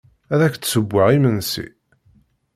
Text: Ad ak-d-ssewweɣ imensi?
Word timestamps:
Ad 0.33 0.41
ak-d-ssewweɣ 0.45 1.07
imensi? 1.17 1.67